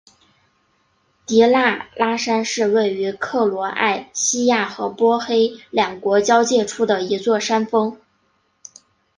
[1.27, 7.95] 迪纳拉山是位于克罗埃西亚和波黑两国交界处的一座山峰。